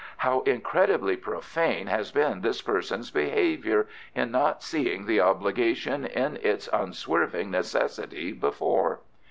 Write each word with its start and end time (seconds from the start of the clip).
"How 0.17 0.39
incredibly 0.47 1.15
profane 1.15 1.85
has 1.85 2.11
been 2.11 2.41
this 2.41 2.63
person's 2.63 3.11
behaviour 3.11 3.85
in 4.15 4.31
not 4.31 4.63
seeing 4.63 5.05
the 5.05 5.19
obligation 5.21 6.05
in 6.07 6.37
its 6.41 6.67
unswerving 6.73 7.51
necessity 7.51 8.31
before." 8.31 9.01